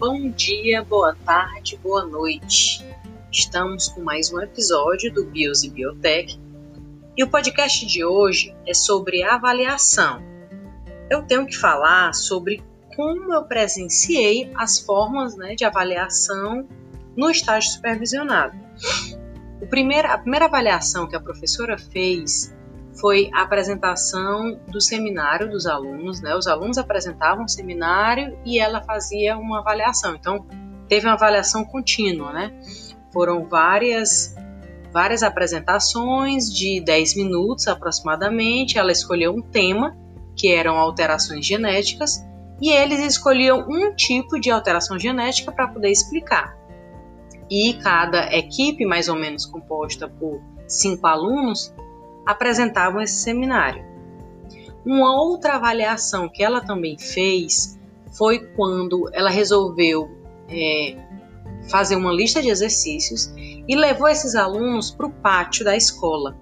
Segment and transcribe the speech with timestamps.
[0.00, 2.82] bom dia, boa tarde, boa noite.
[3.30, 6.40] Estamos com mais um episódio do Bios e Biotech
[7.14, 10.22] e o podcast de hoje é sobre avaliação.
[11.10, 12.62] Eu tenho que falar sobre
[12.96, 16.66] como eu presenciei as formas né, de avaliação
[17.14, 18.58] no estágio supervisionado.
[19.68, 22.56] Primeiro, a primeira avaliação que a professora fez
[23.00, 26.34] foi a apresentação do seminário dos alunos, né?
[26.34, 30.14] Os alunos apresentavam o seminário e ela fazia uma avaliação.
[30.14, 30.46] Então,
[30.88, 32.52] teve uma avaliação contínua, né?
[33.12, 34.34] Foram várias
[34.92, 38.78] várias apresentações de 10 minutos aproximadamente.
[38.78, 39.96] Ela escolheu um tema,
[40.36, 42.24] que eram alterações genéticas,
[42.60, 46.56] e eles escolhiam um tipo de alteração genética para poder explicar.
[47.48, 51.74] E cada equipe, mais ou menos composta por cinco alunos,
[52.26, 53.84] apresentavam esse seminário.
[54.84, 57.78] Uma outra avaliação que ela também fez
[58.16, 60.10] foi quando ela resolveu
[60.48, 60.96] é,
[61.68, 66.36] fazer uma lista de exercícios e levou esses alunos para o pátio da escola.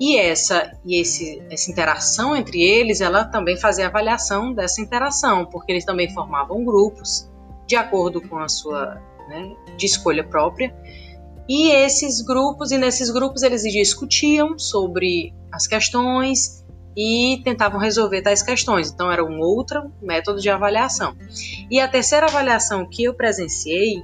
[0.00, 5.72] E essa e esse, essa interação entre eles, ela também fazia avaliação dessa interação, porque
[5.72, 7.28] eles também formavam grupos
[7.66, 10.74] de acordo com a sua né, de escolha própria
[11.48, 18.42] e esses grupos, e nesses grupos eles discutiam sobre as questões e tentavam resolver tais
[18.42, 18.90] questões.
[18.90, 21.16] Então era um outro método de avaliação.
[21.70, 24.02] E a terceira avaliação que eu presenciei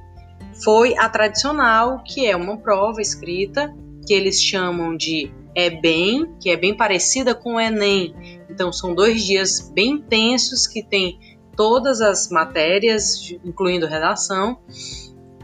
[0.63, 3.73] foi a tradicional, que é uma prova escrita
[4.07, 8.15] que eles chamam de EBEM, que é bem parecida com o ENEM.
[8.49, 11.19] Então são dois dias bem intensos que tem
[11.55, 14.57] todas as matérias, incluindo redação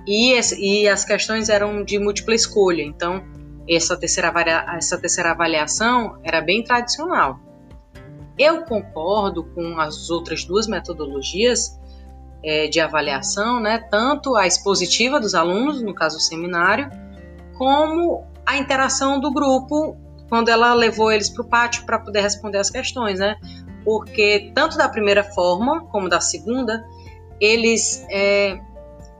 [0.07, 2.81] e, e as questões eram de múltipla escolha.
[2.81, 3.23] Então,
[3.69, 4.31] essa terceira,
[4.75, 7.39] essa terceira avaliação era bem tradicional.
[8.37, 11.79] Eu concordo com as outras duas metodologias
[12.43, 16.89] é, de avaliação, né, tanto a expositiva dos alunos, no caso o seminário,
[17.57, 19.95] como a interação do grupo
[20.27, 23.35] quando ela levou eles para o pátio para poder responder as questões, né?
[23.83, 26.85] Porque tanto da primeira forma como da segunda,
[27.39, 28.57] eles é,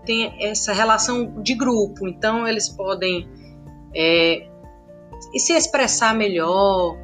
[0.06, 3.28] tem essa relação de grupo, então eles podem
[3.94, 4.47] é,
[5.38, 6.97] se expressar melhor,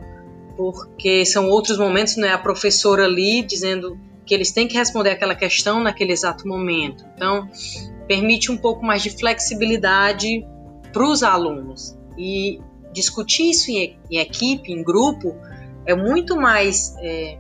[0.56, 5.12] porque são outros momentos, não é a professora ali dizendo que eles têm que responder
[5.12, 7.06] aquela questão naquele exato momento.
[7.16, 7.48] Então,
[8.08, 10.46] permite um pouco mais de flexibilidade
[10.92, 11.98] para os alunos.
[12.18, 12.60] E
[12.92, 15.36] discutir isso em, em, equipe, em grupo,
[15.86, 17.38] é muito mais é,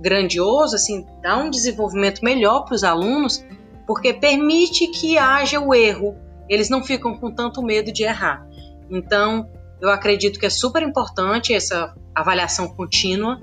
[0.00, 3.44] grandioso, assim, dá um desenvolvimento melhor para os alunos,
[3.92, 6.16] porque permite que haja o erro.
[6.48, 8.42] Eles não ficam com tanto medo de errar.
[8.90, 9.46] Então,
[9.82, 13.38] eu acredito que é super importante essa avaliação contínua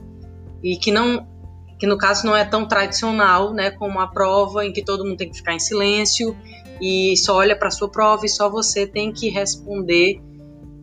[0.63, 1.27] e que não
[1.77, 5.17] que no caso não é tão tradicional, né, como a prova em que todo mundo
[5.17, 6.35] tem que ficar em silêncio
[6.81, 10.19] e só olha para sua prova e só você tem que responder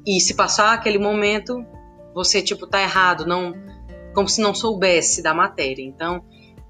[0.07, 1.67] e se passar aquele momento,
[2.15, 3.53] você tipo tá errado, não
[4.15, 5.83] como se não soubesse da matéria.
[5.83, 6.25] Então,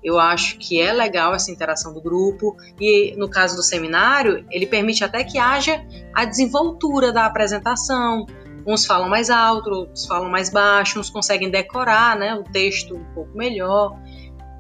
[0.07, 4.65] eu acho que é legal essa interação do grupo e no caso do seminário, ele
[4.65, 5.85] permite até que haja
[6.15, 8.25] a desenvoltura da apresentação.
[8.65, 13.05] Uns falam mais alto, outros falam mais baixo, uns conseguem decorar, né, o texto um
[13.15, 13.99] pouco melhor.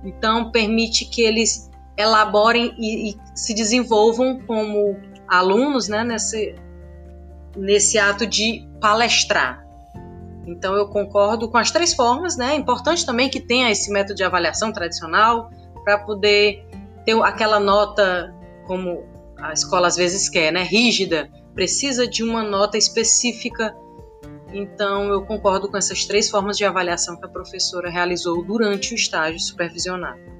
[0.04, 4.96] Então permite que eles elaborem e, e se desenvolvam como
[5.28, 6.56] alunos, né, nesse
[7.56, 9.64] nesse ato de palestrar.
[10.46, 12.52] Então eu concordo com as três formas, né?
[12.52, 15.50] É importante também que tenha esse método de avaliação tradicional
[15.82, 16.64] para poder
[17.04, 18.34] ter aquela nota
[18.66, 19.04] como
[19.38, 20.62] a escola às vezes quer, né?
[20.62, 23.74] Rígida, precisa de uma nota específica.
[24.52, 28.94] Então eu concordo com essas três formas de avaliação que a professora realizou durante o
[28.94, 30.35] estágio supervisionado.